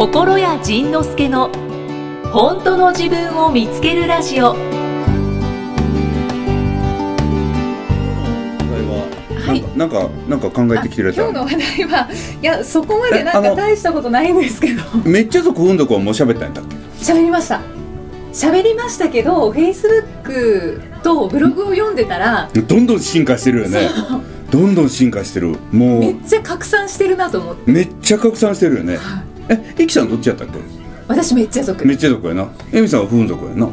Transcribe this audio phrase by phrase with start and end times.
[0.00, 1.50] 心谷仁之助の
[2.32, 4.54] 本当の自分を見つけるラジオ。
[9.44, 9.62] はい。
[9.76, 12.08] なんかなんか考えてきてる今日の話題は
[12.40, 14.82] いやそこまでなんか大したことないんですけど。
[15.04, 16.76] めっちゃ族運族はもう喋ったんやっけ？
[17.04, 17.60] 喋りました。
[18.32, 23.90] 喋りましたけどフェイスブックとブログを読んでたらどんどん進化してるよね。
[24.50, 25.58] どんどん進化してる。
[25.70, 27.70] もめっうちゃ拡散してるなと思って。
[27.70, 28.98] めっちゃ拡散してるよね
[29.50, 30.54] えいきさんどっちやったっけ？
[31.08, 32.48] 私めっちゃ族めっちゃ族やな。
[32.72, 33.68] えみさんは不運族やな、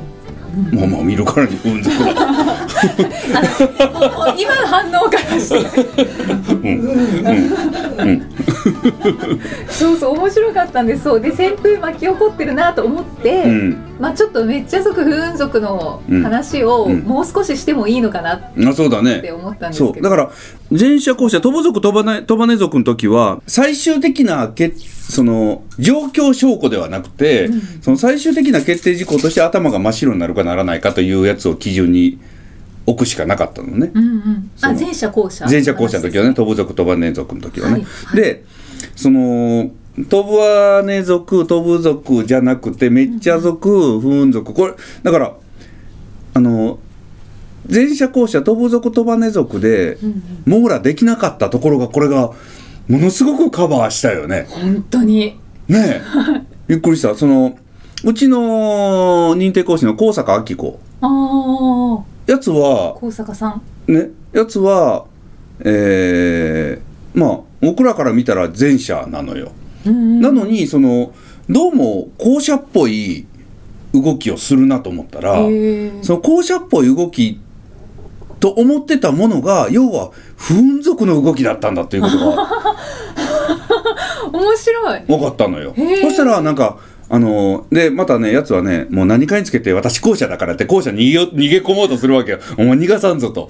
[0.71, 2.11] まあまあ見るからに不運族だ
[4.37, 5.87] 今の反応からして
[9.69, 11.03] そうそう面白かったんです。
[11.03, 20.01] そうで旋風巻き起こってるなと思って、うんまあちょっとめっちゃ族不運族の話をうんもう少ししてもいいのかなっあそうだねて思ったんですけど、そう。
[20.03, 20.29] だから
[20.69, 27.49] 前者後者飛ぶ族飛ばない飛ばね族の時は最終的なけその状況証拠ではなくて、
[27.81, 32.19] その最終的な決定事項として頭が真っ白になるかならないかというやつを基準に
[32.87, 35.45] 置くしかなかったのね、うんうん、あ前者後者。
[35.45, 38.21] 前者後者の時はね飛ぶ族飛ばね族の時はね、はいはい。
[38.21, 38.43] で
[38.95, 39.69] その
[40.09, 44.53] 飛ぶわね族飛ぶ族じゃなくてめっちゃ族不運族。
[44.53, 44.73] これ
[45.03, 45.35] だから
[46.33, 46.79] あの
[47.69, 49.97] 前者後者飛ぶ族飛ばね族で
[50.45, 52.31] 網羅できなかったところがこれが
[52.87, 54.47] ものすごくカバーしたよね。
[54.49, 55.37] 本当に。
[55.67, 56.01] ねえ。
[56.67, 57.15] びっくりした。
[57.15, 57.57] その
[58.03, 60.79] うちの認定講師の高坂明子。
[61.01, 63.61] ああやつは高坂さん。
[63.87, 65.05] ねやつは
[65.61, 69.51] えー、まあ僕らから見たら前者なのよ、
[69.85, 71.13] うんなのにその
[71.49, 73.25] どうも後者っぽい
[73.93, 75.37] 動きをするなと思ったら、
[76.01, 77.39] その後者っぽい動き
[78.39, 82.47] と思ってたものが要は不運族の動きだったんだということが
[84.31, 85.03] 面白い。
[85.07, 85.73] 分かったのよ。
[85.75, 86.77] そしたらなんか
[87.09, 92.39] あのでまたねやつはねもう何かにつけて私後者だからって後者に逃げよ逃げ込もうとするわけよ。
[92.57, 93.49] お前逃がさんぞと。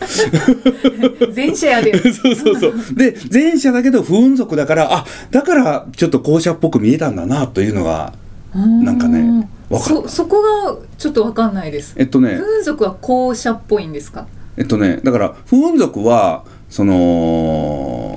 [1.36, 1.92] 前者やで。
[2.14, 2.74] そうそうそう。
[2.96, 8.14] で、前者だけど不運族だから、あ、だからちょっと後者っぽく見えたんだなというのが、
[8.56, 11.94] なんかねわかそそこがちょっとわかんないです。
[11.98, 12.36] えっとね。
[12.36, 14.28] 不、運族は後者っぽいんですか？
[14.56, 18.17] えっとね、だから不運族は、その、ま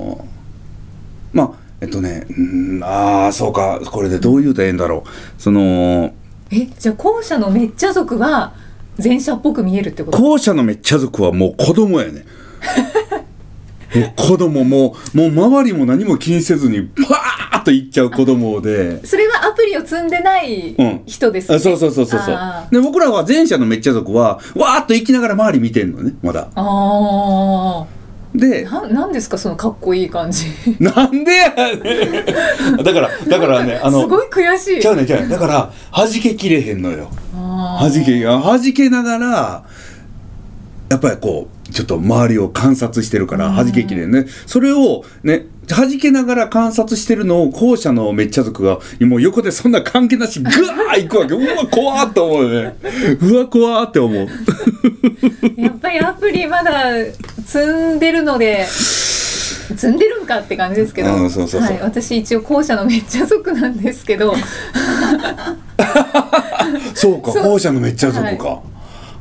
[1.81, 2.41] えっとね、う
[2.77, 5.41] んああ、そうか、これでどう言うとええんだろう。
[5.41, 6.13] その、
[6.51, 8.53] えじゃあ後者のめっちゃ族は
[9.03, 10.17] 前者っぽく見えるってこと？
[10.17, 12.25] 後者のめっちゃ族はもう子供やね。
[13.95, 14.63] もう子供。
[14.63, 19.05] もう、もう周りも何も気にせずに、パーッといっちゃう子供で。
[19.05, 21.01] それはアプリを積んでないうん。
[21.05, 22.19] 人ですね、あそうそうそうそう。
[22.21, 22.73] そうあー。
[22.73, 26.47] で僕らは前者のめっちゃ族はわーっと行きながら周り見てんのねまだ。
[26.55, 27.85] あ
[28.33, 30.45] でーななんですかそのかっこいい感じ。
[30.79, 32.77] なんでやねん。
[32.83, 34.81] だからだからねあのすごい悔しい。
[34.81, 35.29] ちゃうねゃうねん。
[35.29, 37.09] だから弾けきれへんのよ。
[37.33, 39.63] 弾け弾けながら
[40.89, 44.25] やっぱりこうちょっと周りを観察してるから弾けきれんね。
[44.45, 51.33] それをね弾けながら観察してるのを後者のめっちゃ族がもう横でそんな関係なしグワー行くわけ。
[51.33, 52.75] うわ怖ーって思うよね。
[53.21, 54.27] うわ怖ーって思う。
[55.57, 56.71] やっぱりアプリまだ
[57.51, 61.09] 積んでるので積んでるんかって感じですけど、
[61.81, 64.33] 私一応後者のめっちゃ族なんですけど。
[66.93, 67.43] そうかそう。
[67.43, 68.61] 後者のめっちゃ族か、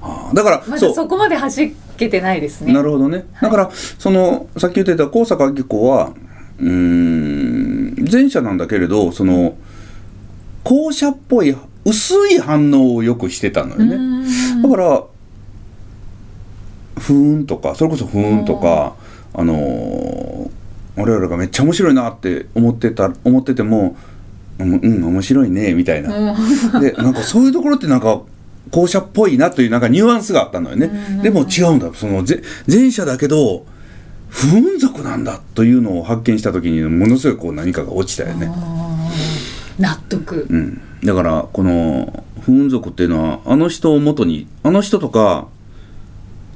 [0.03, 1.51] あーだから、まだそこまで弾
[1.97, 2.73] けてないですね。
[2.73, 3.27] なるほどね。
[3.41, 6.13] だからそのさっき言ってた高坂明子は
[6.61, 9.57] うーん前者なんだけれどその
[10.63, 14.63] 後者っぽい薄い反応をよくしてたのようねん。
[14.63, 15.03] だから
[17.01, 18.95] 不運とかそれこそ不運とか
[19.35, 20.51] あのー
[20.97, 23.97] 我々がめっちゃ面白いなって思ってた思ってても
[24.59, 26.33] うん、うん、面白いねみたいな。
[26.33, 26.81] うん。
[26.81, 28.21] でなんかそういうところってなんか
[28.71, 33.65] 後者っぽいなというなんかニュアンスがあったのよね、うんでも違うんだそのぜ前者だけど
[34.29, 38.49] 不運族なんだというのを発見した時にものすごいこう何かが落ちたよね、
[39.79, 40.47] 納得。
[40.49, 45.49] うん、だからこの不運族っていうのはあの人を元にあの人とか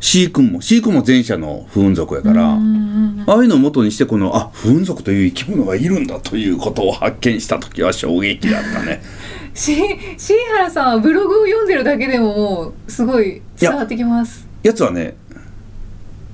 [0.04, 9.00] C 君も C 君も前者の不運族やから、うんああいうのを元にしてこのあ不運族という生き物がいるんだということを発見した時は衝撃だったね。
[9.54, 9.74] し
[10.18, 14.46] 椎原さんはブログを読んでるだけでももうすごい伝わってきます。
[14.62, 15.16] やつはね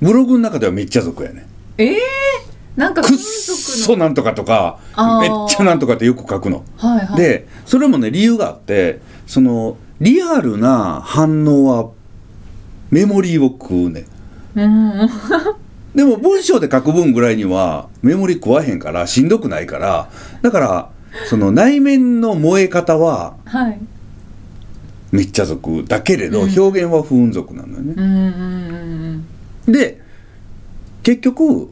[0.01, 1.47] ブログの中ではめっちゃ族やね。
[1.77, 1.97] ええ
[2.75, 4.79] なんかくっそなんとかとか
[5.21, 6.65] めっちゃなんとかってよく書くの。
[6.75, 7.17] はいはい。
[7.17, 12.00] でそれもね理由があってそのリアルな反応は
[12.91, 14.05] メモリーを食うね
[14.55, 15.09] うん。
[15.95, 20.09] でも文章で書く分ぐらいにはメモリ食わへんからしんどくないから
[20.41, 20.91] だから
[21.27, 23.79] その内面の燃え方ははい。
[25.11, 26.59] めっちゃ族だけれど、うん。
[26.59, 27.93] 表現は不運族なのよね。
[27.97, 29.25] うんうん
[29.65, 30.01] うんで
[31.03, 31.71] 結局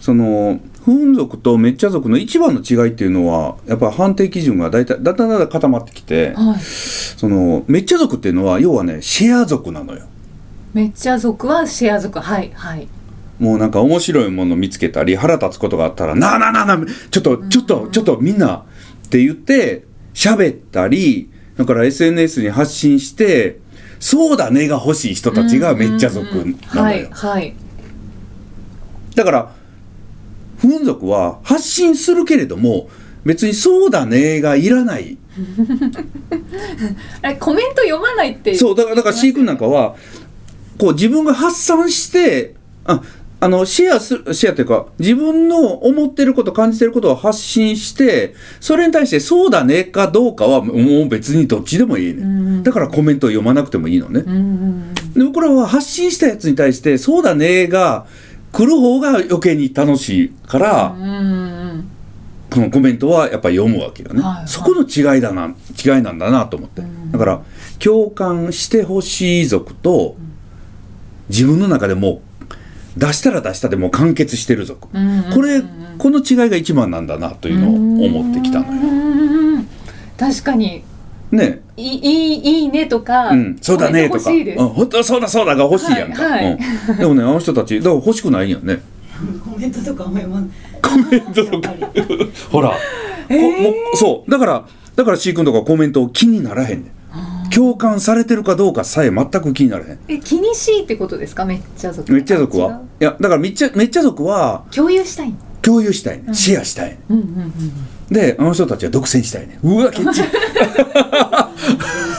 [0.00, 6.60] その不運族とめっちゃ族の一番の違いっていうのはやっぱ判定基準がだいたいだんだんだんだん固まってきてうんはい。
[6.60, 10.06] そのめっちゃ族っていうのは要はねシェア族なのよ
[10.78, 12.86] めっちゃ族はシェア族はいはい。
[13.40, 16.78] もうなんか面白いもの見つけたり腹立つことがあったら「なあなあなあなあ
[17.10, 18.58] ちょっとちょっとちょっとみんな」
[19.06, 23.58] って言って喋ったりだから SNS に発信して
[23.98, 26.56] 「そうだね」が欲しい人たちがめっちゃ族なのよ。
[26.70, 27.54] はいはい。
[29.16, 29.52] だから
[30.58, 32.88] 不運族は発信するけれども
[33.24, 35.18] 別に「そうだね」がいらない。
[37.22, 39.94] あれコメント読まないってそうだからだから C 君なんかは
[40.78, 42.54] こう自分が発散して
[42.84, 43.02] あ
[43.40, 52.62] あのシェアするシェアというか自分の思ってること感じてることを発信してそれに対して「そうだね」かどうかはもう別にどっちでもいいね、ん。
[52.64, 58.06] だからコメントを読まなくてもいいのね、うんうんで僕らは発信したやつに対して「そうだね」が
[58.52, 61.14] 来る方が余計に楽しいから、うんうんう
[61.74, 61.84] ん。
[62.50, 64.48] このコメントはやっぱり読むわけよね、はいはい。
[64.48, 65.54] そこの違いだな
[65.84, 67.12] 違いなんだなと思って、ん。
[67.12, 67.40] だから
[67.78, 70.16] 共感してほしい族と、
[71.28, 72.20] 自分の中でも
[72.96, 75.62] う出したら出したでもう完結してる族、うんうんうんこれ
[75.98, 78.82] この違いが一番なんだなというのを思ってきたのよ。
[78.82, 79.68] うん
[80.16, 80.84] 確かに。
[81.32, 81.60] ね。
[81.76, 86.58] いいいいいいねとか、うん、そうだねとか、うん、本当そうだそうだが欲しいやんか、はいはい。
[86.90, 88.80] うん、でもねあの人たちだから欲しくないんやね。
[89.44, 90.50] コメントとかも読まない。
[90.80, 91.74] コメントとか。
[92.52, 94.30] ほら、こもうそう。
[94.30, 96.92] だからだから C 君とかコメント気にならへんねん
[97.54, 99.98] 共感されてるかどうかさえ全く気にならへん。
[100.08, 101.44] え気にしいってことですか？
[101.44, 102.82] めっちゃ族めっちゃ族は？
[103.00, 107.52] いやだからめっちゃめっちゃ族は共有したい共有したいね、シェアしたいねうんうんうん
[108.14, 109.58] であの人たちは独占したいね。
[109.62, 110.04] うわケチ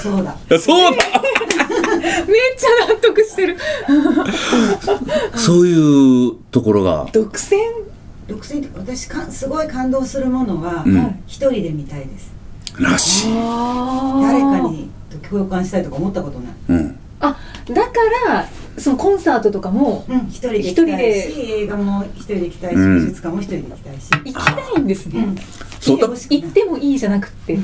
[0.04, 0.38] そうだ。
[0.60, 0.98] そうだ。
[1.90, 3.58] めっちゃ納得してる。
[5.36, 7.08] そういうところが。
[7.12, 7.56] 独占？
[8.28, 11.20] 独占って私かすごい感動するものはうん。
[11.26, 12.32] 一人で見たいです。
[12.80, 13.34] らしい、
[14.22, 16.54] 誰かに共感したいとか思ったことない？
[16.70, 17.92] うん、あだか
[18.28, 18.48] ら
[18.78, 23.00] そのコンサートとかもうん、一人で行きたいし、映画も一人で行きたいし、うん。
[23.00, 24.10] 美術館も一人で行きたいし。
[24.12, 25.28] 行きたいんですね、
[25.82, 27.58] 行ってもいいじゃなくて、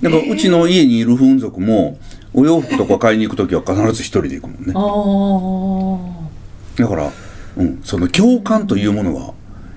[0.00, 1.98] だからうちの家にいるフン族も
[2.32, 4.72] お洋服とか買いに行く時は必ず一人で行くもんね。
[4.74, 6.28] あ
[6.78, 7.10] あだから、
[7.56, 9.34] うん、その共感というものは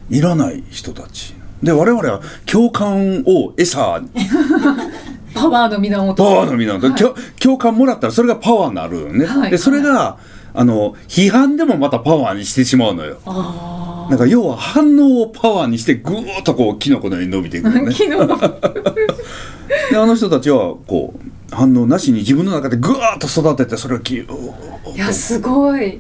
[0.10, 1.34] いらない人たち。
[1.64, 4.02] で我々は共感を餌
[5.34, 6.16] パワーの源。
[6.16, 6.96] パワーの源、はい。
[6.96, 9.52] きょ共感もらったらそれがパワーになるよね、はい。
[9.52, 10.18] でそれが
[10.54, 13.18] あの批判でもまたパワーにしてしまうのよ。
[13.26, 17.94] あだから要は反応をパワーにしてぐーっとこうキノコのように伸びていくのね。
[19.90, 26.00] であの人たちはこう反応なしに自分の中でぐーっと育ててそれをぎゅーっいやすごい。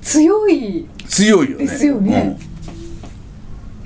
[0.00, 0.86] 強い。
[0.98, 1.64] と強いよね。
[1.64, 2.38] ですよね。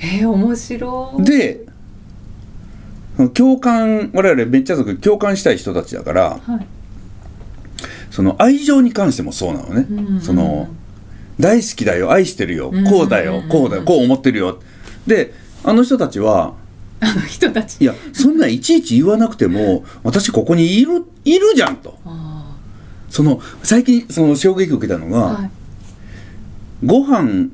[0.01, 1.19] えー、面白い。
[1.19, 1.68] うんで
[3.31, 6.67] 共感我々めっちゃ族共感したい人たちだからはい。
[8.11, 9.99] その愛情に関してもそうなのね、うん。
[9.99, 10.69] うんその
[11.41, 12.85] 大好きだよ愛してるようん。
[12.85, 14.61] こうだよこうだよこう思ってるよ。
[15.07, 15.35] で
[15.65, 16.55] あの人たちは
[17.01, 17.81] あの人たち。
[17.81, 21.99] いやそんないちいち言わなくても私ここにいるいるじゃんと。
[22.05, 22.57] あ
[23.09, 25.51] その最近その衝撃を受けたのが、ーはい。
[26.85, 27.51] ご飯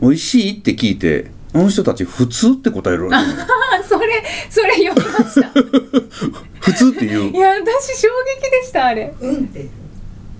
[0.00, 0.58] 美味しい？
[0.58, 5.48] って聞いてあの人たち普通って答えるわけあそれそれ読みました。
[6.60, 7.30] 普通って言う。
[7.30, 8.08] いや私衝
[8.40, 9.12] 撃でしたあれ。
[9.20, 9.68] うんって。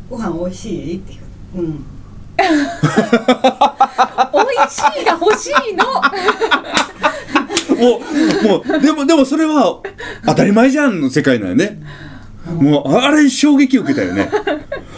[0.09, 0.97] ご飯美味しい？
[0.97, 1.15] って。
[1.57, 1.85] うん。
[2.39, 2.45] 美
[4.65, 5.85] 味しいが欲しいの。
[7.77, 9.81] もうもうでもでもそれは
[10.27, 11.79] 当たり前じゃんの世界なんよね。
[12.47, 14.31] もうあれ衝撃受けたよね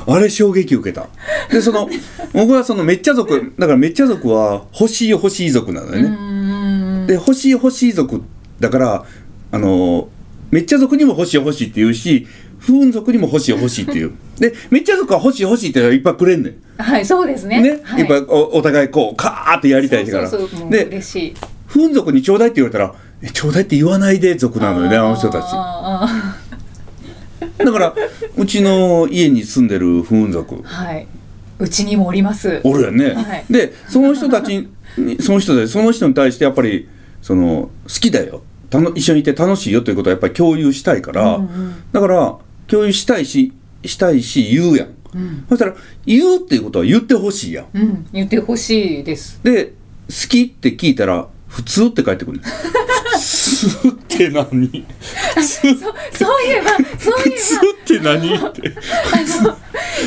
[0.07, 1.09] あれ衝撃受けた。
[1.51, 1.89] でその
[2.33, 8.23] 僕はそのめっちゃ族だからめっちゃ族は欲しい欲しい族なのようね、で欲しい欲しい族
[8.61, 9.05] だから
[9.53, 10.09] あの
[10.51, 12.27] めっちゃ族にも欲しい欲しいって言うし
[12.59, 14.13] 不運族にも欲しい欲しいっていう。
[14.39, 17.61] でめっちゃ族は欲しい欲しいっていっぱいくれんねんはいそうですね。
[17.61, 18.03] ね、はい。
[18.03, 20.29] いっぱいおお互いこうカーってやりたいから。
[20.29, 21.35] そうそうで嬉しい。
[21.67, 25.45] 不運族にちょうだいって言われたらえちょうだいって言わないで族なのよねあの人たち。
[25.53, 26.34] あ
[27.64, 27.94] だから
[28.37, 30.56] うちの家に住んでる不運族。
[30.56, 31.06] ーはい。
[31.59, 32.61] うちにもおります。
[32.64, 33.44] おるやんね、はい。
[33.49, 34.68] でその人たち
[34.99, 36.88] に その人たちその人に対してやっぱり
[37.23, 38.42] その好きだよ。
[38.71, 41.75] たの一緒にいて楽しいよということはやっぱり共有したいから、うんうん。
[41.92, 43.52] だから共有したいし
[43.85, 44.88] したいし言うやん。
[45.14, 47.66] うん、そしたら言うっていうことは言ってほしいやん。
[47.73, 49.40] うん、言ってほしいです。
[49.42, 49.73] で
[50.09, 52.40] 好きって聞いたら普通って返ってくる
[53.45, 54.87] 普普通って何？
[55.35, 58.81] 普 そそういえばそういえ通って何ってば
[59.13, 59.59] あの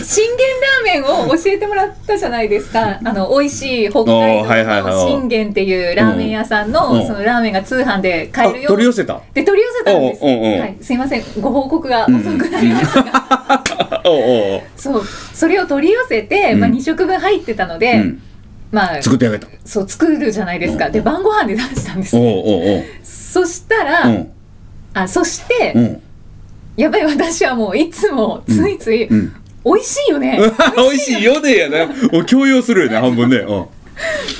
[0.04, 0.48] 信玄
[0.96, 3.00] ラーメンを教えてもらったじゃないですか。
[3.04, 7.08] あの美味しい北海道の信玄っていうラーメン屋さんの,、うん。
[7.08, 9.22] そのラーメンが通販で買えるあよ取り寄せた？
[9.34, 13.64] で取り寄せたんです、はい、すいませんご報告が遅くなりましたが、
[14.76, 15.04] そう。
[15.34, 18.22] それを取り寄せて、まあ、うん2食分入ってたので、うん。
[18.72, 19.48] まあ作ってあげた。
[19.66, 20.90] そう作るじゃないですか。
[20.90, 22.86] で晩ご飯で出したんですおうおう
[23.38, 24.32] そしたら、おううん。
[24.94, 26.02] あそして、うん。
[26.76, 29.34] やっぱり私はもういつもついつい、うん。
[29.64, 30.40] 美味しいよね。
[30.76, 31.56] 美味しいよね。
[31.56, 33.38] やなお強要するよね半分ね。
[33.38, 33.62] うん。
[33.64, 33.66] っ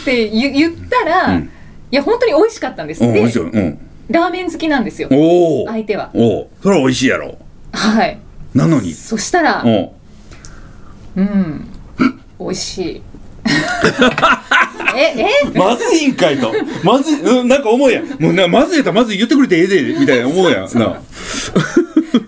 [0.06, 1.50] て言言ったら、うん。
[1.92, 3.80] いや本当に美味しかったんですうん美で味しいようん。
[4.10, 5.10] ラーメン好きなんですよ。
[5.68, 6.10] 相手は。
[6.14, 7.38] おおそれは美味しいやろ。
[7.74, 8.18] はい。
[8.56, 8.94] なのに。
[8.94, 11.68] そしたらうん。
[12.40, 13.02] 美味しい
[14.96, 15.14] え
[15.54, 15.58] え？
[15.58, 16.52] まずいんかいと。
[16.84, 18.06] まずい、うん、なんか思うやん。
[18.20, 20.64] もうなまずいやったらまずい言ってくれてええでみたいな思うやん。
[20.64, 20.70] な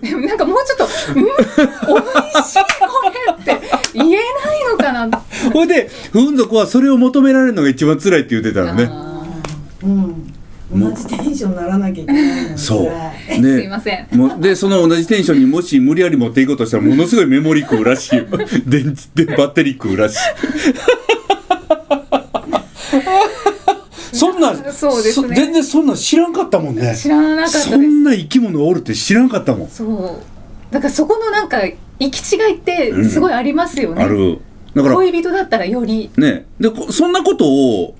[0.02, 0.84] でも なんかもうちょっと
[1.14, 1.24] 「うん？
[1.24, 2.86] 美味しいこ
[3.48, 4.20] れ」って言えない
[4.70, 5.22] のかな。
[5.52, 8.88] ほいで不運族はそれを求められるのが一番辛いって言ってたのね。
[8.90, 9.22] あ
[9.82, 10.26] うん。
[10.72, 12.86] 同じテンションにならなきゃいけないのそう。
[12.86, 14.06] 辛いですいません。
[14.12, 18.26] もうでその同じテンションにもし無理やり持っていこうとしたらものすごいメモリ食うらしいよ。
[18.66, 20.18] 電池でバッテリー食うらしい
[24.12, 25.28] そんなそうですね。
[25.28, 26.96] そ全然そんなん知らんかったもんね。
[26.96, 27.70] 知らなかったです。
[27.70, 29.68] そんな生き物おるって知らんかったもん。
[29.68, 30.22] そう。
[30.72, 31.62] だからそこのなんか
[31.98, 34.40] 行き違いってすごいありますよね、ある。
[34.74, 36.10] だから恋人だったらより。
[36.16, 36.46] ね。
[36.58, 37.94] でこそんなことを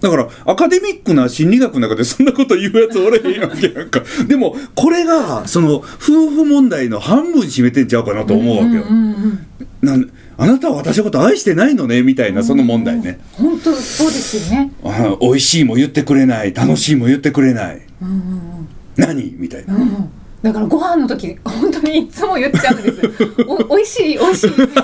[0.00, 4.02] だからアカデミックな心理学の中で そんなこと言うやつおれへんやんけやんか。
[4.26, 5.84] でもこれがその夫
[6.30, 9.46] 婦問題の半分占めてんちゃうかなと思うわけよ、うんうん
[9.82, 9.86] うん。
[9.86, 14.72] なんあなたは私のこと愛してないのねみたいなその問題ね、本当そうですよね。
[14.82, 19.34] あ美味しいも言ってくれない楽しいも言ってくれない、うんうん何？
[19.36, 20.10] みたいな、うんうん。
[20.42, 23.00] だからご飯の時本当にいつも言っちゃうんです。
[23.46, 24.50] お美味しい美味しい。
[24.56, 24.82] で勝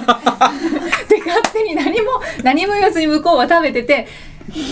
[1.55, 4.07] 手に何も何も言わずに向こうは食べてて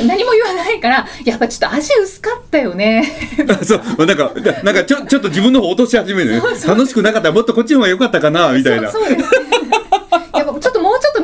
[0.06, 3.10] 何も言わないからやっぱちょっと味薄かったよね。
[3.64, 4.06] そう。
[4.06, 6.42] なんかなんかちょちょっと自分の方落とし始めるね。
[6.66, 8.90] 楽しくなかったらもっとこっちの方が良かったかなみたいな。
[8.90, 9.83] そうですや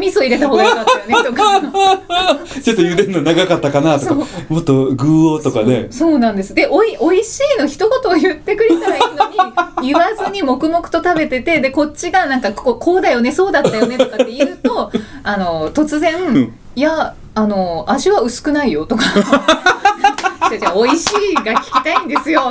[0.01, 1.61] 味噌入れた方が良かったよねとか
[2.63, 4.15] ちょっと茹でるの長かったかなとか
[4.49, 14.91] もっと具をとかねそうなんですでおいおいしいの一言を言ってくれたらいいのに言わずに黙々と食べててでこっちがなんかこここうだよねそうだったよねとかって言うと
[15.23, 19.05] あの突然、んいやあの味は薄くないよとか
[20.49, 22.49] じゃじゃ美味しいが聞きたいんですよ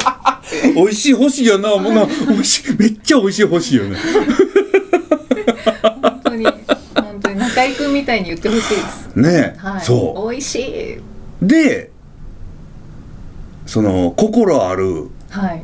[0.75, 3.98] 美味しい欲しいよなもうな美味しいめっちゃ美味しい欲しいよね
[7.60, 9.16] 本当に中居君みたいに言ってほしいです。
[9.16, 9.82] ねえ、はい。
[9.82, 10.98] そ美味しい。
[10.98, 11.01] う
[11.42, 11.92] で
[13.66, 15.63] その心あるはい。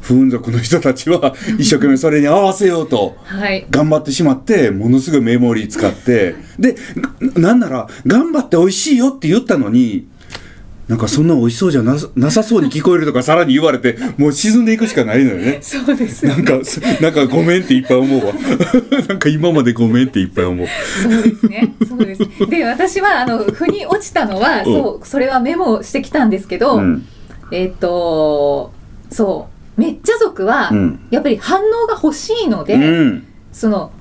[0.00, 3.66] 不運族の人たちは 一生懸命それに合わせようとはい。
[3.70, 6.74] 頑張ってしまってものすごいメモリー使ってで
[7.34, 10.08] ななんなら頑張って美味しいよって言ったのに
[10.88, 15.58] なんかそんな美味しそうじゃなさなさそうに聞こえるとかさらに言われてもう沈んでいくしかないのよね。
[15.62, 18.32] そうですなんかすなんかごめんっていっぱい思うわ。
[19.08, 20.66] なんか今までごめんっていっぱい思う。
[21.02, 21.74] そうですね。
[21.88, 22.20] そうです。
[22.48, 27.06] で、私はあの腑に落ちたのは、そう、それはメモしてきたんですけど、うん。
[27.52, 28.72] えっ、と、
[29.10, 31.00] そう、めっちゃ族は、うん。
[31.10, 33.24] やっぱり反応が欲しいので、うん。
[33.52, 33.92] その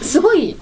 [0.00, 0.56] すごい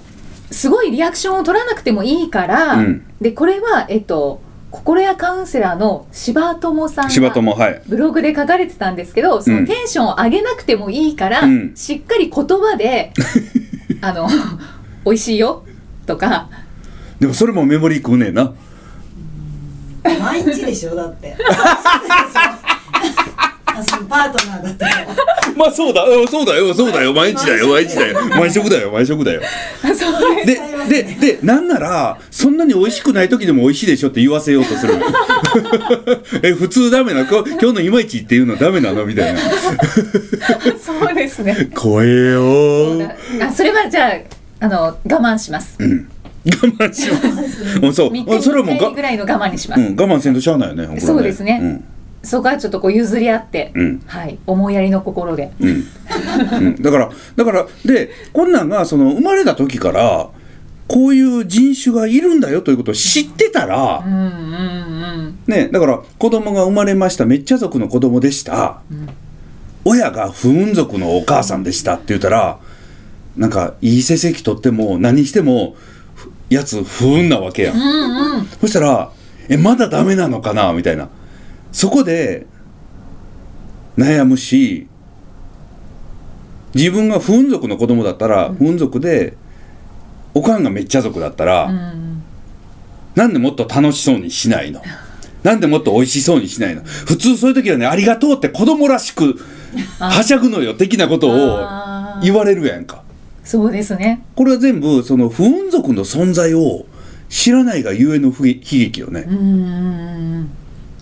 [0.51, 3.03] すごいリアクションを取らなくてもいいから、うん。
[3.21, 7.81] でこれはえっ、と心屋カウンセラーの柴友さん柴が友はい。
[7.87, 11.75] ブログで書かれてたんですけどそのテンションを上げなくてもいいから、うん。
[11.75, 13.13] しっかり言葉で
[14.01, 14.27] あの
[15.05, 15.63] 美味しいよ
[16.05, 16.49] とか。
[17.19, 18.53] でもそれもメモリー食うねんな。
[20.19, 21.35] 毎日でしょだって
[23.77, 25.07] あそのパートナーだったら
[25.55, 26.03] まあそうだ。
[26.03, 26.73] うんそうだよ。
[26.73, 27.13] そうだよ。
[27.13, 27.67] 毎日だよ。
[27.69, 27.95] 毎日。
[27.95, 28.19] だよ。
[28.29, 28.91] 毎食だよ。
[28.91, 29.41] 毎食だよ。
[29.81, 34.93] そうですでででなんならそんなに美味しくない時でも美味しいでしょって言わせようとする
[36.43, 39.05] え普通ダメなの今日今日のいまいちっていうのダメなの？
[39.05, 39.39] みたいな。
[40.79, 41.69] そうですね。
[41.75, 43.01] 怖えよ。
[43.41, 44.09] あそれはじゃ
[44.59, 45.85] ああの我慢します、我
[46.45, 47.79] 慢します。
[47.81, 48.41] うんそう。
[48.41, 51.59] それはもうぐらいの我慢にします、うん我慢せんとしゃあないよねこれはそうですね。
[51.61, 51.83] うん
[52.23, 53.99] そこはちょっとこう譲り合って、うん。
[54.05, 54.37] はい。
[54.45, 55.51] 思いやりの心で。
[55.59, 55.83] うん。
[56.59, 60.29] うん、だからだからでこんなんがその生まれた時から
[60.87, 64.27] こういう人種がいるんだよということを知ってたらう、んうんう
[65.29, 68.81] んね、だから子供が生まれましためっちゃ族の子供でした、
[69.83, 72.59] 親が不運族のお母さんでしたって言ったら
[73.35, 75.75] なんかいい成績取っても何しても
[76.15, 78.45] ふやつ不運なわけやん、うんうん。
[78.45, 79.11] そしたら
[79.49, 81.09] えまだダメなのかなみたいな
[81.77, 82.47] そこで
[83.99, 84.87] 悩むし
[86.73, 89.37] 自分が不運族の子供だったら不運族で
[90.33, 92.23] おかんがめっちゃ族だったら、うん。
[93.13, 94.81] なんでもっと楽しそうにしないの？
[95.43, 96.81] なんでもっと美味しそうにしないの？
[96.83, 99.35] 普通そういう時はねありがとうって子供らしく
[99.99, 103.03] はしゃぐのよ的なことを言われるやんか。
[103.43, 104.23] そうですね。
[104.33, 106.87] これは全部その不運族の存在を
[107.29, 110.49] 知らないがゆえの不悲劇よね、うん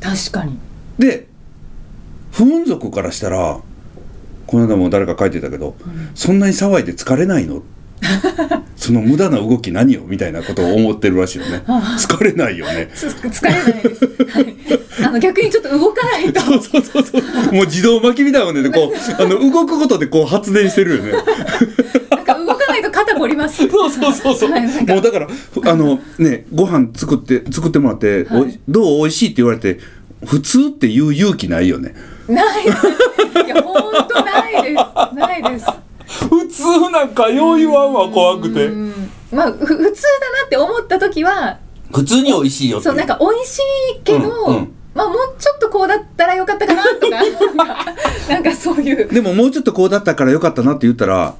[0.05, 0.57] 確かに。
[0.99, 1.27] で
[2.31, 3.59] 不運族からしたら
[4.47, 5.75] この間も誰か書いてたけど、
[6.13, 7.63] そんなに騒いで疲れないの？
[8.75, 11.63] その無駄な動き何よみたいなことを思ってるらしいよね。
[11.65, 12.89] 疲れないよね。
[12.93, 14.55] つ疲れないです、はい、
[15.07, 16.39] あの逆にちょっと動かないと。
[16.41, 17.03] そうそうそう。
[17.03, 17.17] そ
[17.49, 21.13] うもう自動巻きみたいなもんねこうあの動くことでこう発電してるよね。
[22.11, 23.67] なんか動かないと肩凝ります。
[23.67, 24.57] そうそうそうそう、も
[24.99, 28.99] うだからふあのねご飯作って作ってもらって、おいどう？
[28.99, 29.79] 美味しいって言われて
[30.23, 31.95] 普通って言う勇気ないよね。
[32.27, 32.65] ない。
[32.65, 32.67] い
[33.49, 33.75] や本
[34.07, 35.15] 当ないです。
[35.15, 35.65] ないです。
[36.29, 38.67] 普通なんかよう言わんわ怖くて。
[38.67, 39.11] うん。
[39.31, 39.91] まあふ普通だな
[40.45, 41.59] って思った時は
[41.93, 43.59] 普通に美味しいよってそうなんか美味し
[43.97, 44.73] いけど、うんうん。
[44.93, 47.17] まあもうちょっとこうだったらよかったかなとか。
[48.29, 49.07] なんかそういう。
[49.07, 51.35] でももうちょっとこうだったからよかったなって言ったら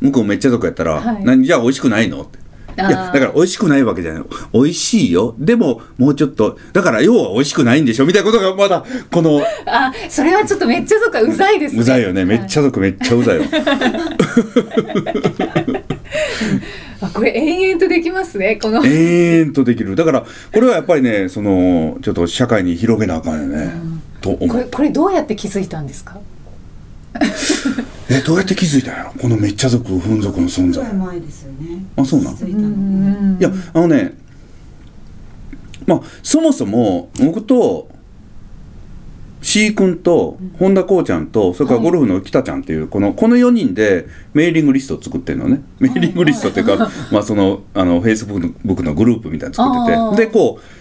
[0.00, 1.24] 向こうめっちゃとこやったら、はい。
[1.24, 2.38] 何じゃあ美味しくないのって
[2.78, 4.22] いやだから美味しくないわけじゃない。
[4.52, 5.34] 美味しいよ。
[5.38, 11.80] でももうちょっとだから要は美味しくないんでしょみたいなことがまだこのあそれはちょっとめっちゃとかうざいですね。
[11.80, 12.24] うざいよね。
[12.24, 13.42] めっちゃ、ゃ族めっちゃうざいよ。
[17.00, 18.84] あこれ延々とできますねこの。
[18.84, 19.94] 永遠とできる。
[19.96, 23.72] だからこれはやっぱりねそのちょっと社会に広げなあかんよね、
[24.20, 24.48] と思う。
[24.48, 26.18] これこれどうやって気づいたんですか？
[28.10, 29.12] えどうやって気づいたんやろ？
[29.20, 30.82] このめっちゃ族不運族の存在。
[30.84, 31.84] ぐらい前ですよね。
[31.96, 34.14] あそうなんいやあのね
[35.86, 37.88] まあそもそも僕と
[39.40, 45.62] C 君と本田こうちゃんとそれからゴルフの北ちゃんっていうこのこの4人でメーリングリストを作ってるのね。
[45.78, 50.26] メーリングリストっていうか まあそのあのフェイスブックのグループみたいなの作ってて。
[50.26, 50.77] でこう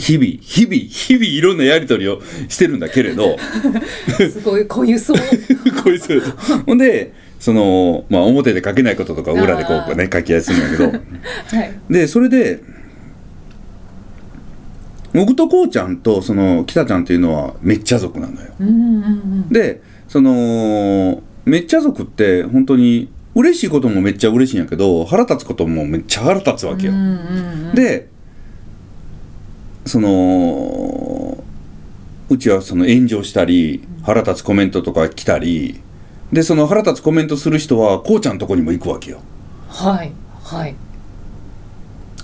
[0.00, 3.36] 日々日々日々いろんなやり取りをしてるんだけれど。
[4.16, 5.16] すごい固有そう
[5.84, 6.20] こいつ
[6.66, 10.84] ほんでそのまあ表で書けないこととか裏でこうね書き合いするんだけど。
[11.56, 11.72] はい。
[11.90, 12.60] でそれで
[15.12, 18.48] 僕とこうちゃんとその北ちゃんっていうのはめっちゃ族なのよ。
[18.60, 18.78] うんうんう
[19.46, 19.48] ん。
[19.50, 27.74] でそのめっちゃ族って本当に嬉しいこともめっちゃ嬉しいんやけど腹立つこともめっちゃ腹立つわけよ、うんうんうん。
[27.74, 28.09] で
[29.86, 31.42] その
[32.28, 35.80] うちはその炎上したり腹立つコメントとか来たり
[36.32, 39.20] でその腹立つコメントする人はこうちゃんのとこにも行くわけよ。
[39.68, 40.12] はい
[40.42, 40.74] はい。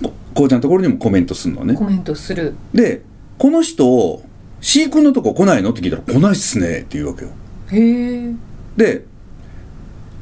[0.01, 1.73] ここうちゃんのところにもコメントするのね。
[1.73, 2.55] コメントする。
[2.73, 3.01] で
[3.37, 4.21] この人
[4.61, 7.31] C 君のとこ来ないのって聞いたら来ないっすねって言うわけよ。
[7.71, 8.33] へえ。
[8.77, 9.05] で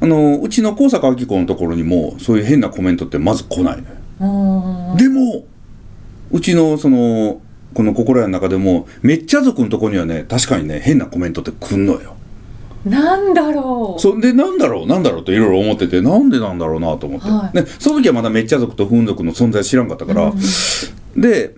[0.00, 4.96] あのうちの高坂明子のところにもそういう変なコメントってまず来ないのよ。
[4.96, 5.44] でも
[6.30, 7.40] うちのその
[7.74, 12.16] この心屋の中でもめっちゃ族のとこにはね確かにね変なコメントって来んのよ。
[12.84, 14.00] なんだろう。
[14.00, 17.56] そんでなんだろうなんだろうといろいろ思っててなんでなんだろうなと思って、はい。
[17.56, 20.32] でその時はまだめっちゃ族と不運族の存在知らんかったから、
[21.16, 21.54] で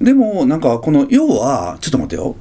[0.00, 2.36] でもなんかこの要はちょっと待ってよ。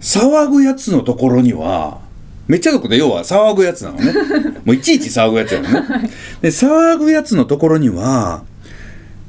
[0.00, 2.00] 騒ぐやつのところには
[2.46, 4.12] めっちゃ族で要は騒ぐやつなのね。
[4.64, 6.10] もういちいち騒ぐやつやのね。
[6.42, 8.42] で騒ぐやつのところには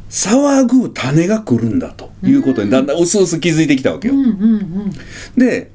[0.10, 4.92] 騒ぐ種が来るんだということにだんだん薄々気づいてきたわけよ、うんうんうん
[5.38, 5.72] で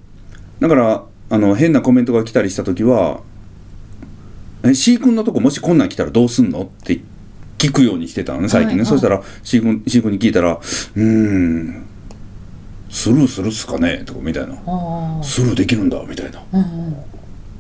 [0.61, 3.21] だからあの変なコメントが来たりした時は
[4.65, 7.01] 「え C 君のとこもしこんなん来たらどうすんの?」って
[7.59, 8.99] 聞くようにしてたのね最近ね、はいはい。
[8.99, 11.83] そしたら C 君 C 君に聞いたら「うーん
[12.91, 14.55] スルーするっすかね?」とかみたいな。
[14.67, 16.39] あ「スルーできるんだ」みたいな。
[16.39, 16.95] あうんうん。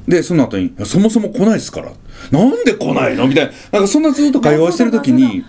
[0.07, 1.91] でその後にいや「そもそも来ないっすから。
[2.31, 3.53] なんで来ないの?」みたいな。
[3.73, 5.45] なんかそんなずっと会話をしてる時に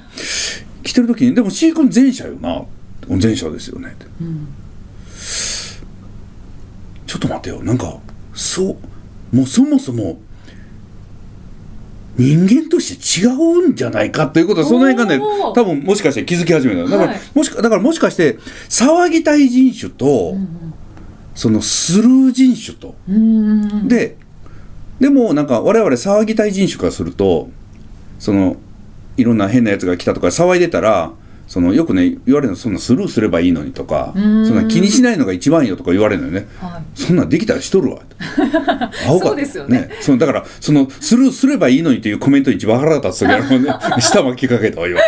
[0.86, 2.62] 来てる時に「でも C 君前者よな」
[3.10, 4.06] 前者ですよね」って。
[7.08, 7.63] ちょっと待ってよ。
[7.63, 7.98] なんか
[8.34, 8.78] そ
[9.32, 10.19] うもうそもそも
[12.17, 15.19] 人間として違うんじゃないかということはその辺がね
[15.54, 17.19] 多分もしかして気づき始めただから、はい。
[17.34, 18.38] もしかだからもしかして
[18.69, 20.36] 騒ぎたい人種と、
[21.34, 23.88] そのスルー人種と、うんうんうん。
[23.88, 24.17] で
[25.00, 27.50] でもなんか我々騒ぎたい人種からすると
[28.19, 28.58] その
[29.17, 31.12] いろんな変なやつが来たとか騒いでたら
[31.47, 34.45] そのよくね言われるのそんなスルーすればいいのにとかそうん。
[34.49, 36.47] んな気にしないのが一番いいよとか言われるのよね。
[36.60, 36.84] はい。
[36.99, 37.99] そんなんできたらしとるわ。
[39.08, 39.89] 青かそうですよね。
[40.01, 43.71] そのだからそのスルーすればいいのにというコメントに一番腹立つ時あるもんね。
[44.01, 44.99] 下巻きかけたわ今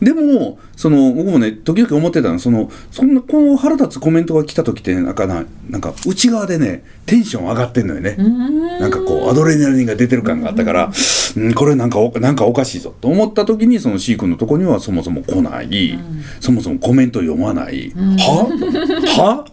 [0.00, 8.16] でもその僕もね時々思ってたのそのそんなこの腹立つコメントが来た時ってなんかななんか内側でねテンション上がってんのよね。
[8.16, 10.92] なんかこうアドレナリンが出てる感があったから、
[11.36, 12.94] うん、これなんかおなんかおかしいぞ。
[13.00, 15.98] と思った時にその C 君のとこにはそもそも来ない、
[16.40, 19.44] そもそもコメント読まない、は？
[19.44, 19.46] は？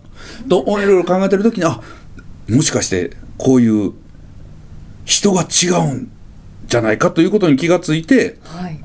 [0.50, 1.82] といろいろ考えてる時にあ
[2.50, 3.94] もしかしてこういう
[5.06, 6.12] 人が違うん
[6.68, 8.83] じゃないかということに気がついてはい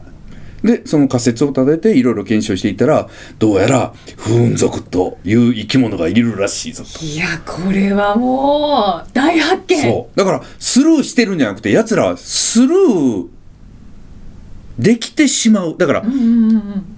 [0.62, 7.04] でその仮説を立てていろいろ検証していったらどうやらフーン族という生き物がいるらしいぞと。
[7.04, 9.82] いやこれはもう大発見。
[9.82, 10.18] そう。
[10.18, 13.28] だからスルーしてるんじゃなくてやつらはスルー
[14.78, 15.76] できてしまう。
[15.78, 16.96] だからうんうんうんうん。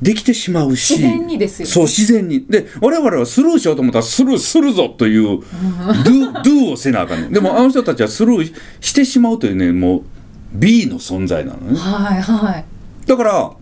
[0.00, 0.94] できてしまうし。
[0.94, 1.72] 自然にですよね。
[1.72, 2.44] そう自然に。
[2.48, 7.32] で我々はスルーしようと思ったらスルーするぞというドゥドゥをせなあかんねん。
[7.32, 10.02] でもあの人たちはスルーしてしまうというねもう
[10.54, 11.78] B の存在なのね。
[11.78, 12.64] はいはい
[13.06, 13.52] だから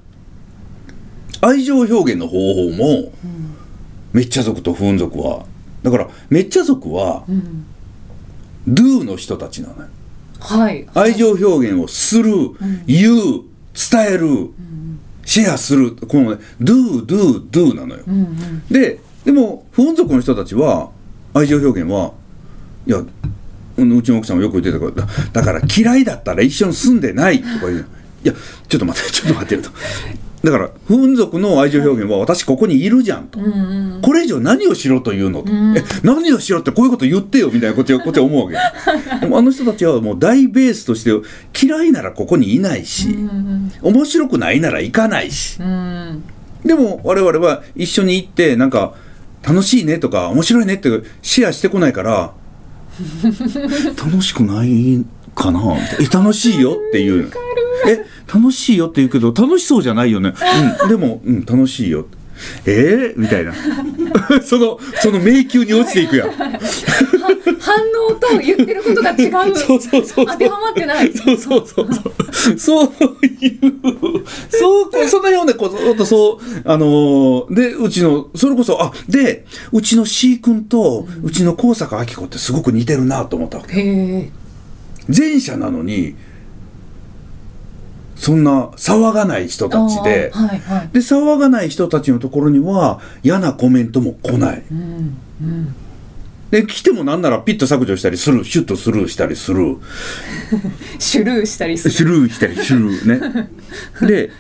[1.43, 3.13] 愛情表現の方法も、
[4.13, 5.47] めっちゃ族と不運族は
[5.83, 7.67] だからめっちゃ族は、ん。
[8.69, 9.89] Do の人たちなのよ。
[10.39, 10.87] はい。
[10.95, 12.33] 愛情表現をする、
[12.87, 13.43] 言う
[13.75, 14.51] 伝える、
[15.25, 18.67] シェアするこのね Do Do Do なのよ、うんうん。
[18.69, 20.91] ででも不運族の人たちは
[21.35, 22.13] 愛情表現は
[22.87, 22.99] いや
[23.77, 27.87] うんうちの奥さんもよく言ってたからだだから嫌いだったら一緒に住んでないとか言う
[28.25, 28.35] いや
[28.69, 29.71] ちょっと待って ちょっと待ってると。
[30.43, 33.49] だから不運族の愛情表現は私ここにいるじゃんと、うんう
[33.89, 38.57] んこれ以上何をしろというのと、え何をしろってこういうこと言ってよみたいなことこっちは思うわけ。
[39.21, 41.11] でもあの人たちはもう大ベースとして
[41.63, 43.15] 嫌いならここにいないし、
[43.83, 46.23] 面白くないなら行かないし、うん。
[46.65, 48.95] でも我々は一緒に行ってなんか
[49.47, 50.89] 楽しいねとか面白いねって
[51.21, 52.33] シェアしてこないから
[54.03, 55.05] 楽しくない
[55.35, 55.81] かなみたいな。
[56.01, 57.31] え楽しいよっていう
[57.87, 60.35] え楽しいよって言うけど楽しそうじゃないよね。
[60.83, 62.07] うんでも、うん、楽しいよ。
[62.67, 63.53] えー、みたいな。
[64.43, 66.31] そのその迷宮に落ちていくやん。
[67.61, 67.77] 反
[68.09, 69.57] 応と言ってることが違う。
[69.57, 71.13] そうそうそう当てはまってない。
[71.13, 72.59] そうそうそうそう。
[72.59, 72.87] そう
[73.27, 73.61] いう、
[74.49, 84.31] そう、その辺をね、こう、ずっとそう、あのーで、うちの、それこそ、あ、で、うちの C 君と、うちの高坂明子ってすごく似てるなと思ったわけ。
[85.15, 86.15] 前者なのに、
[88.21, 94.63] そんな騒がない人たちで、はいはいで、騒がない人たちのところには嫌なコメントも来ない。
[94.71, 95.75] うんうん
[96.51, 99.77] で、来てもなんならピッと削除したりする、シュッとスルーしたりする。
[100.99, 103.49] シュルーしたりするスルーしたりするね。
[104.03, 104.31] で、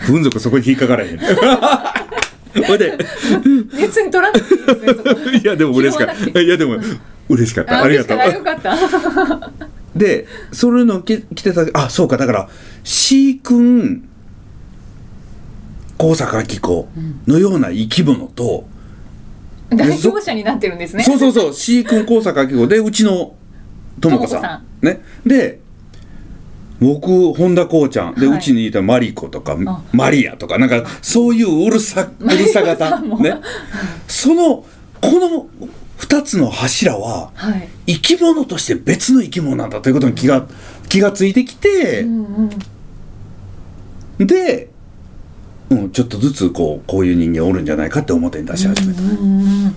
[0.00, 1.18] ふん族そこに引っかからへん。
[1.18, 2.98] ほいで、
[3.76, 6.40] 別に取らなくていいですよそこいやでも嬉しかった。
[6.40, 6.78] いやでも
[7.28, 7.84] 嬉しかった。
[7.84, 8.18] ありがとう。
[8.18, 12.48] よかったで、そういうのき来てた、あ、そうか、だから、
[12.82, 14.08] C 君、
[15.96, 16.88] 高坂明子
[17.26, 18.66] のような生き物と、
[19.70, 21.04] 代表者になってるんですね。
[21.04, 23.34] そうそうそう C 君高坂明子でうちの
[24.00, 24.86] とも子さん。
[24.86, 25.00] ね。
[25.24, 25.60] で
[26.80, 28.14] 僕本田こうちゃん。
[28.14, 28.38] で、はい。
[28.38, 29.82] うちにいたマリコとかあ。
[29.92, 33.00] マリアとかなんかそういううるさうるさ型。
[33.00, 33.40] ね。
[34.06, 34.66] そのこ
[35.02, 35.46] の
[35.98, 37.68] 2つの柱ははい。
[37.86, 40.46] 生き物として別の生き物なんだということに気が
[40.88, 42.50] 気がついてきてう、ん
[44.18, 44.26] うん。
[44.26, 44.70] で、
[45.70, 49.76] うん、ちょっとずつこうこういう人間おるんじゃないかって表に出し始めた、うんうん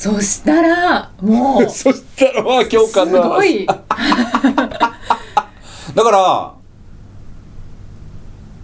[0.00, 3.28] そしたらもうす そしたらまあ共感の話。
[3.28, 3.66] ごい。
[3.68, 3.74] だ
[6.02, 6.54] から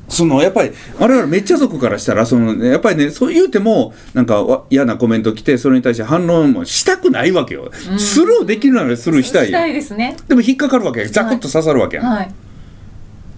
[0.08, 10.16] そのやっぱり我々めっちゃ族からしたらその、ね、やっぱりねそう言うてもなんかわ嫌なコメント来てそれに対して反論もしたくないわけよ、スルーできるならスルーしたいしたよいですね。
[10.28, 12.34] でも引っかかるわけやザクッと刺さるわけや、はい。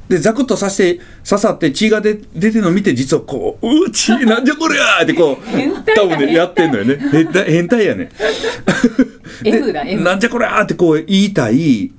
[0.08, 5.44] でザクッと刺して刺さって血が出出てるのを見て実はこう「う血なんじゃこりゃ!」ってこう
[5.94, 6.98] 多分ねやってんのよね。
[7.10, 8.10] 変態変態やね。
[9.44, 11.92] F だ F なんじゃこりゃーってこう言いたい。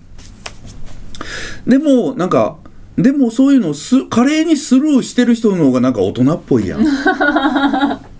[1.67, 2.57] でもなんか
[2.99, 6.83] でもそういうのをす華麗にスルーしてる人の方がなんか大人っぽいやん。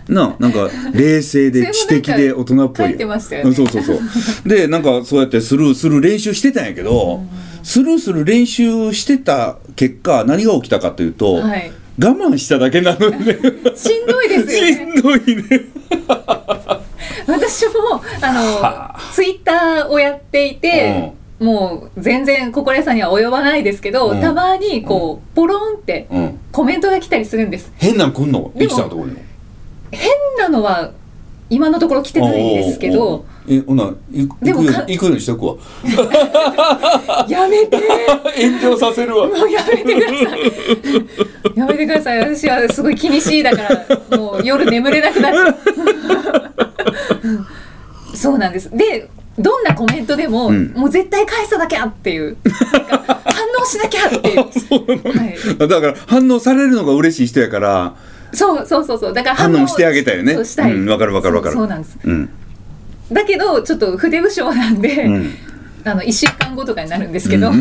[0.08, 4.00] ななんか冷静で知的で大人っぽいそうそうそう。
[4.48, 7.20] でなんかそうやってスルーする練習してたんやけど、
[7.62, 11.70] スルーする練習してた結果何が起きたかというと、はい。
[12.02, 13.36] 我慢しただけなのよね
[13.76, 15.66] しんどいですよしねんどいね。
[17.28, 24.20] 私もあのツイッターをやっていて、もう全然心得さんには及ばないですけど、うん。
[24.20, 26.38] たまにこうポロンってうん。
[26.52, 27.72] コメントが来たりするんです。
[27.76, 29.16] 変なん来んのでもできたところに
[29.90, 30.92] 変なのは
[31.48, 35.56] 今のところ来てないですけどえほな行く行くようにしとくわ。
[37.26, 37.78] やめて。
[38.40, 39.26] 炎上させるわ。
[39.26, 40.40] もうやめてください。
[41.58, 42.18] やめてください。
[42.20, 43.62] 私はすごい気にしいだか
[44.10, 45.56] らもう夜眠れなくなっちゃう。
[48.14, 48.70] そうなんです。
[48.76, 50.72] でどんなコメントでも、うん。
[50.72, 52.36] もう絶対返さなきゃっていう。
[52.72, 54.38] なんか反応しなきゃっていう、
[55.18, 57.94] はい、だから反応されるのが嬉しい人やから
[58.32, 59.12] そうそうそうそう。
[59.12, 60.34] だから反応してあげたよね。
[60.34, 60.72] そうしたい。
[60.74, 61.54] うんわかるわかるわかる。
[61.54, 61.98] そうそうなんです。
[62.04, 62.28] うん。
[63.12, 65.34] だけどちょっと筆不詳なんで、うん。
[65.84, 67.56] あの1週間後とかになるんですけど、だ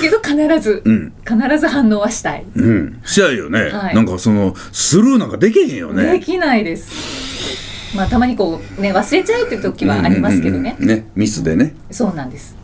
[0.00, 1.12] けど必ず、うん。
[1.26, 3.00] 必ず反応はしたい、うん。
[3.04, 3.94] したいよね、はい。
[3.94, 11.74] なんかそのスルーなんかできへんよでねきないですまあたまにこうね忘れちゃうっていう時はありますけどね、うんうんうんねミスでね。
[11.90, 12.56] そうなんです。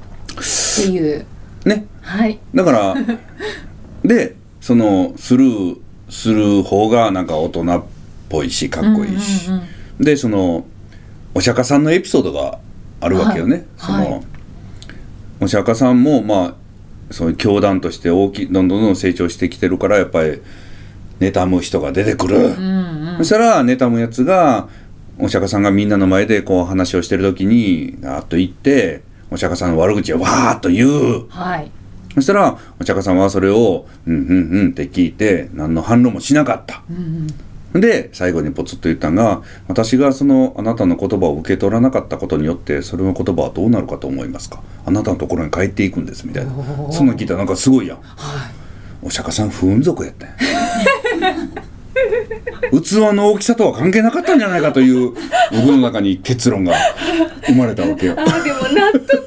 [0.83, 1.27] っていう。
[1.65, 1.87] ね。
[2.01, 2.39] はい。
[2.55, 2.95] だから
[4.05, 5.77] でそのスルー
[6.11, 7.83] する方がなんか大人っ
[8.29, 9.69] ぽいしかっこいいし、うんうんうん
[10.01, 10.67] でその
[11.35, 12.59] お釈迦さんのエピソードが
[13.01, 14.11] あるわけよね、その、はい。
[14.11, 14.21] はい
[15.41, 16.55] お釈迦さんもまあ
[17.11, 20.41] そういう教団として大きいどんどんどんどん成長してきてるからやっぱり
[21.21, 24.69] 妬む人が出てくる、うんうんそしたら妬むやつが
[25.19, 31.29] お釈迦さんがみんなの前でこう話をしてる時にガーッと言ってお釈迦さんの悪口をわーっと言う。
[31.29, 31.71] はい。
[32.15, 36.83] そしたらお釈迦さんはそれを「うんうんうん」って聞いて何の反論もしなかった。
[37.79, 44.61] で最後にポツッと言ったのが「私がそのあなたの言葉を受け取らなかったことによってそれの言葉はどうなるかと思いますか？
[44.87, 46.53] あなたのところに帰っていくんです」みたいな。
[46.93, 47.99] そんなん聞いたらなんかすごいやん、
[49.03, 51.37] お釈迦さん不運族やったんや
[52.83, 55.13] 器の大きさとは関係なかったんじゃないかという
[55.53, 56.75] 僕の中に結論が
[57.47, 58.15] 生まれたわけよ。
[58.19, 59.25] あーでも納得。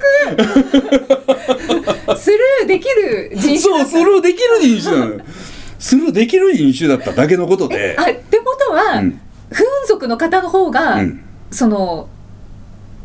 [2.17, 5.21] スルーできる人種そうスルーできる人種なのよ。
[5.79, 7.95] スルーできる人種だっただけのことで。
[7.97, 9.19] あってことは、うん。
[9.51, 11.21] 不運族の方の方が、うん。
[11.51, 12.09] その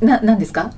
[0.01, 0.73] ななんですか？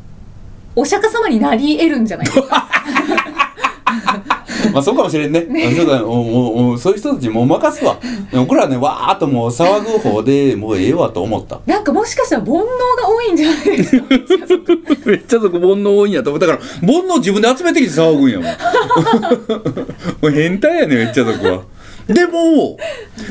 [0.77, 2.69] お釈迦様になり得るんじゃないですか？
[4.75, 5.47] まあそうかもしれんね。
[5.77, 7.99] そうだおおおそういう人たちもう任すわ。
[8.33, 11.61] 僕らねわーっともう騒ぐ方でもうええわと思った。
[11.67, 12.65] なんかもしかしたら煩悩が
[13.09, 14.07] 多いんじゃないですか？
[15.07, 16.41] めっちゃそこ煩悩多いんやと思う。
[16.41, 18.47] だから煩悩自分で集めてきて騒ぐんやもん。
[18.49, 21.63] もう変態やねめっちゃそこは。
[22.07, 22.77] でも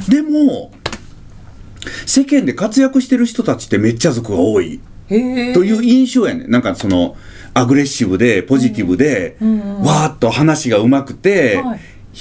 [0.09, 0.71] でも
[2.05, 7.15] 世間で活躍してる人たちってめっちゃ族が多いという印象やねなんかその
[7.53, 9.61] アグレッシブでポジティブで、うん。
[9.61, 11.79] うんわーっと話がうまくて、はい。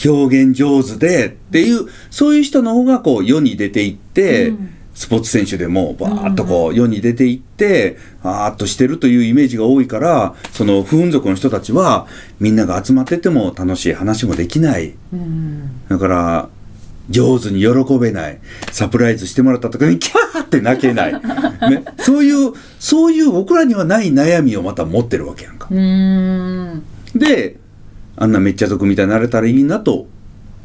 [0.09, 4.75] 表現上手でっていうそういう人の方がこう世に出ていって、うん。
[4.95, 12.07] スポーツ選手でもバーッとこう世に出ていってあーっとしてるというイメージが多いからその不運族の人たちは
[12.40, 14.95] みんなが集まってても楽しい話もできない。
[15.12, 15.88] うん。
[15.88, 16.49] だから
[17.10, 21.12] 上手に喜べないサプライズしてもらった時にキャーって泣けない、
[21.70, 25.68] ね、そういうそういう僕らにはない悩みをまた持ってるわけやんか。
[25.74, 26.82] ん。
[27.14, 27.56] で
[28.16, 30.06] あんなめっちゃ族みたいになれたらいいなと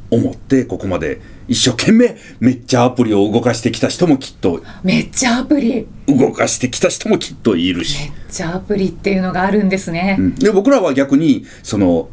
[0.09, 5.87] 思ってここまで一生懸命めっちゃアプリを動かしてきた人もきっとめっちゃアプリ。
[6.07, 7.99] 動かしてきた人もきっといるし。
[7.99, 10.35] めっ、ちゃアプリっていうのがあるんですね、うん。
[10.35, 12.09] で僕らは逆にその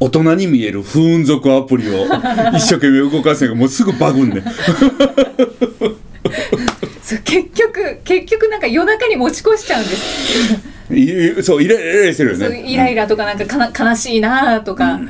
[0.00, 2.04] 大人に見える不運族アプリを
[2.56, 4.44] 一生懸命動かすのがもうすぐバグんねん。
[7.02, 12.64] そう結局結局なんか夜中に持ち越しちゃうんです、いそうイライラしてるよね。
[12.66, 15.00] イライラとかなんかかな悲しいなとか、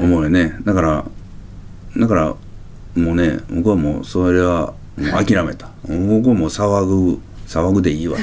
[0.00, 0.54] 思うよね。
[0.64, 1.04] だから
[1.96, 2.34] だから
[2.94, 5.68] もうね僕はもうそれはもう諦めた。
[5.88, 8.18] 僕はもう騒ぐ騒ぐでいいわ。
[8.18, 8.22] と、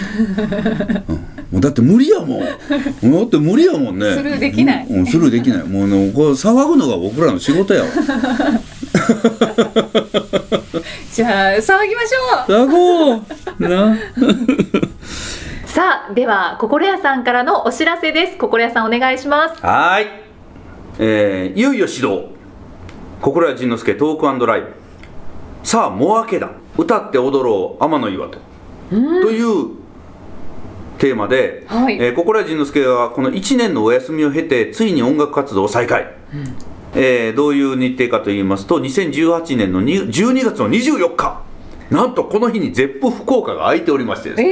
[1.13, 1.17] うん、
[1.51, 2.39] もうだって無理やもん。
[3.09, 4.13] もうだって無理やもんね。
[4.13, 4.87] スルーできない。
[4.89, 5.63] うん、スルーできない。
[5.63, 7.87] もうねこう騒ぐのが僕らの仕事やわ。
[11.13, 12.65] じゃあ騒ぎましょう。
[12.65, 13.21] 騒ごう。
[13.59, 13.97] な。
[15.65, 18.37] さあでは心屋さんからのお知らせです。
[18.37, 19.61] 心屋さんお願いします。
[19.65, 20.07] はーい、
[20.99, 22.25] えー、いよいよ始動。
[23.21, 24.67] 心谷仁之助トークライブ。
[25.63, 26.49] さあもう明けだ。
[26.77, 27.83] 歌って踊ろう。
[27.83, 28.37] 天の岩戸
[29.21, 29.69] という
[30.97, 31.97] テーマで、はい。
[31.99, 36.13] えー心谷仁之助はこの1年のお休みを経てついに音楽活動を再開、
[36.95, 41.41] えーどういう日程かと言いますと2018年のに12月の24日。
[41.89, 44.49] なんとこの日にゼップ福岡が空いておりましてですね。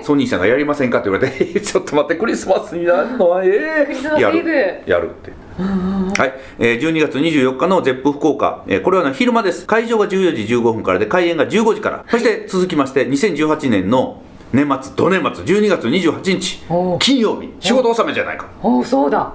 [0.00, 4.20] えソニーさんがやりませんかって言われて、 ちょっと待って、クリスマスになるのは、ええクリスマスイブ。
[4.22, 5.32] やる、やるって。
[5.62, 9.66] はい、えー12月24日のゼップ福岡、えーこれはね昼間です。
[9.66, 12.04] 会場が14時15分からで、開演が15時から。
[12.08, 16.64] そして続きまして、2018年の年末、土年末、12月28日。
[16.68, 18.48] おう、金曜日、仕事納めじゃないか。
[18.62, 19.32] おそうだ。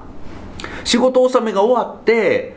[0.86, 2.56] 仕事納めが終わって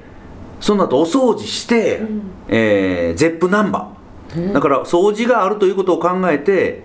[0.61, 2.03] その後お掃除して、
[2.49, 4.53] えーゼップナンバー。
[4.53, 6.83] だから掃除があるということを考えて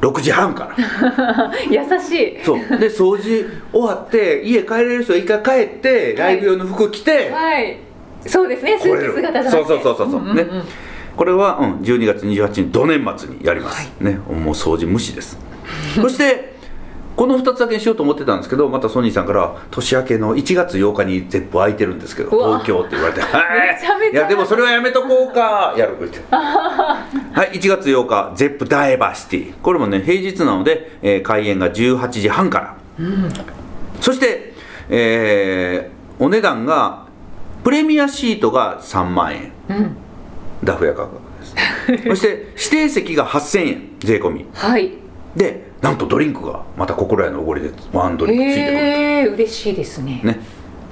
[0.00, 1.52] 6時半から。
[1.70, 2.38] 優しい。
[2.44, 2.58] そう。
[2.78, 7.78] で掃除終わって家帰れる人は一回帰ってライブ用の服着て、はい。
[8.26, 8.78] そうですね。
[8.80, 9.50] スーツ姿だなって。
[9.50, 10.36] そうそうそうそうそう、んんん。
[10.36, 10.46] ね。
[11.16, 14.20] これは、うん、12月28日土年末にやります、ね。
[14.28, 15.38] もう掃除無視です。
[15.96, 16.57] そして
[17.18, 23.40] この2つだけにしようと思ってたんですけどまたソニーさんから年明けの1月8日にゼップ空いてるんですけど東京って言われて「は
[24.06, 24.12] い。
[24.12, 26.20] いやでもそれはやめとこうか」やるって。
[26.30, 27.04] は
[27.52, 29.52] い1月8日ゼップダイバーシティ。
[29.60, 32.76] これもね平日なので、えー開演が18時半から、
[34.00, 34.54] そして、
[34.88, 37.06] えーお値段が
[37.64, 39.52] プレミアシートが3万円、
[40.62, 41.14] ダフ屋価格
[41.90, 42.08] です。
[42.08, 44.46] そして指定席が8000円税込み。
[44.54, 44.92] はい。
[45.36, 50.20] でなんとドリンクがまた心得のおごりでワンドリンクついてくるへえ嬉しいですね。
[50.24, 50.40] ね。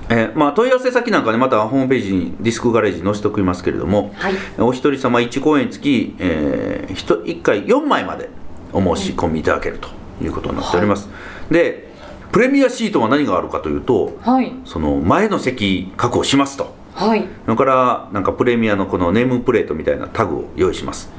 [0.08, 4.34] えーまあ、問い合わせ先なんかねまたホームページにディスクガレージに載せておきますけれども、はい。
[4.58, 8.30] お一人様1公演につき、え 1, 回4枚まで
[8.72, 9.88] お申し込みいただけると
[10.22, 11.08] いうことになっております、
[11.50, 11.88] で
[12.30, 14.52] プレミアシートは何があるかというとはい。
[14.64, 17.28] その前の席確保しますとはい。
[17.44, 21.10] それからなんかプレミアのこのネームプレートみたいなタグを用意します、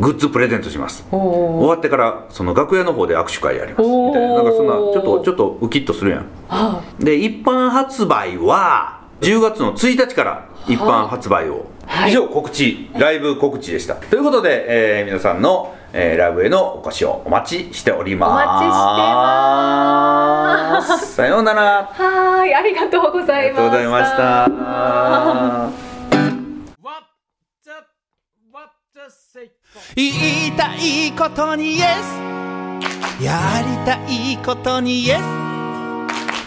[0.00, 1.06] グッズプレゼントします。
[1.12, 3.88] お終わってからその楽屋の方で握手会やります。
[3.88, 6.26] みたいななんかそんなちょっとちょっとウキッとするやん。
[6.48, 12.10] はで一般発売は10月の1日から一般発売を、はい。
[12.10, 13.94] 以上告知ライブ告知でした。
[13.94, 18.30] ということで、えー皆さんの、えーライブへのお越しをお待ちしております。
[18.30, 18.76] お待ちし
[20.86, 21.14] てます。
[21.14, 21.84] さようなら。
[21.92, 24.48] はーいありがとうござありがとういまございました。
[29.96, 30.06] 言
[30.48, 33.24] いたいことにイエス。
[33.24, 35.20] やりたいことにイエス。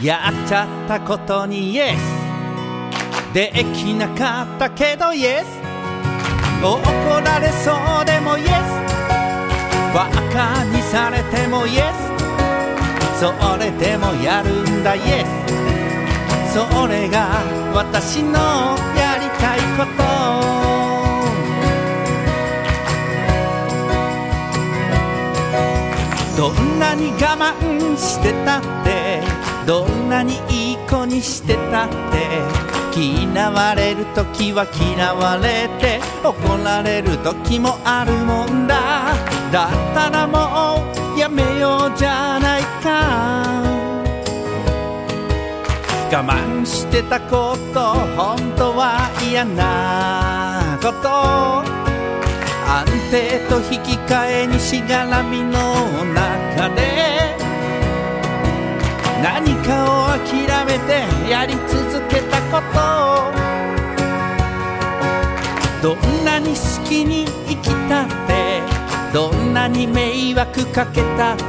[0.06, 3.34] やっちゃったことにイエス。
[3.34, 5.62] できなかったけどイエス。
[6.64, 6.80] 怒
[7.26, 8.50] られそうでもイエス
[9.94, 12.14] バカにされてもイエス。
[13.20, 15.26] それでもやるんだイエ
[16.50, 16.54] ス。
[16.54, 17.42] それが
[17.74, 18.32] 私の
[18.98, 20.04] やりたいこと。
[26.36, 29.22] どんなに我慢してたって
[29.68, 32.42] どんなにいい子にしてたって
[33.00, 39.33] 嫌われる時は嫌われて怒られる時もあるもんだ。
[39.54, 40.84] だったらも
[41.16, 43.54] うやめようじゃないか。
[46.12, 47.80] 我慢してたこと
[48.18, 51.08] 本当は嫌なこと。
[52.66, 55.52] 安定と引き換えにしがらみの
[56.16, 56.82] 中で
[59.22, 62.74] 何かを諦めてやり続けたこと。
[65.84, 66.56] どんなに好
[66.90, 68.53] きに生きたって
[69.14, 71.44] どんなに迷惑かけたって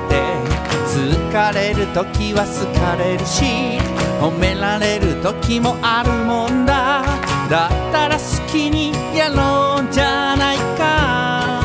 [0.87, 3.79] 疲れる時は好かれるし
[4.20, 7.03] 褒められる時もあるもんだ。
[7.48, 8.22] だったら好
[8.53, 11.62] きにやろうじゃないか。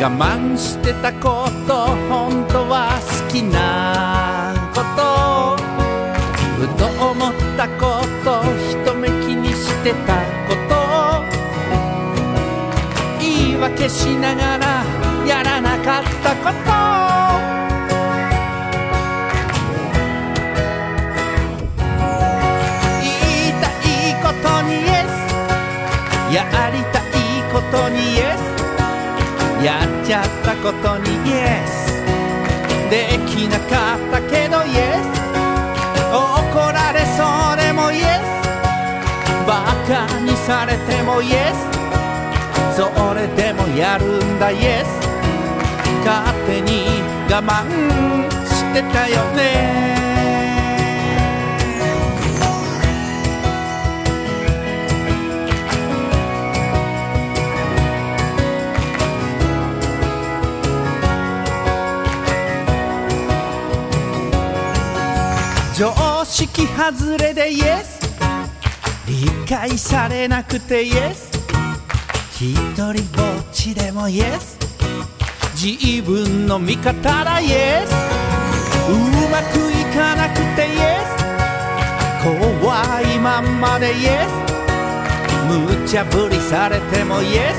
[0.00, 5.56] 我慢してたこと本当は好きなこと。
[6.58, 10.39] ふと思ったこと一目気にしてた。
[13.80, 14.84] 言い訳しながら
[15.26, 16.60] やらなかったこと。
[23.00, 25.10] 言いたいことにイエス。
[26.34, 27.02] やりたい
[27.50, 29.64] ことにイエス。
[29.64, 32.04] やっちゃったことにイエス。
[32.90, 35.08] できなかったけどイエス。
[36.12, 38.28] 怒られそうでもイエス。
[39.46, 41.79] バカにされてもイエス。
[42.80, 44.50] それでもやるんだ。
[44.50, 45.06] イエス
[46.02, 47.68] 勝手に我慢
[48.46, 49.90] してたよね。
[65.76, 68.00] 常識外れでイエス
[69.06, 71.39] 理解されなくてイエス
[72.42, 72.94] 一人ぼっ
[73.52, 74.58] ちでもイエス。
[75.62, 77.92] 自分の味方だイエス。
[78.88, 78.94] う
[79.30, 82.24] まくいかなくてイエス。
[82.24, 84.30] 怖いまんまでイエス。
[85.50, 87.58] 無茶ぶりされてもイエス。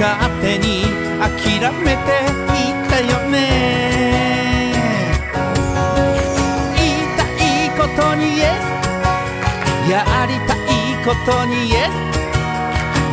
[0.00, 0.82] 勝手に
[1.20, 4.74] 諦めていったよね。
[6.74, 8.42] 言いたいことにイエ
[9.86, 9.88] ス。
[9.88, 10.58] やりたい
[11.04, 12.11] ことにイエス。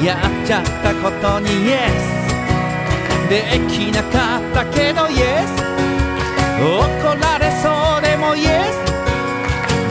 [0.03, 2.19] やっちゃったことにイエス。
[3.29, 5.47] できなかったけど Yes
[6.59, 7.69] 怒られそ
[7.99, 8.73] うでも Yes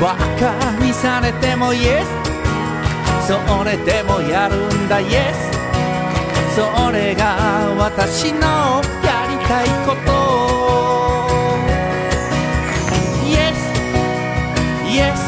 [0.01, 2.05] バカにされても Yes
[3.29, 5.35] それでもやるんだ Yes
[6.57, 7.37] それが
[7.79, 10.09] 私のやりたいこと。
[13.25, 13.55] Yes
[14.89, 15.28] Yes Yes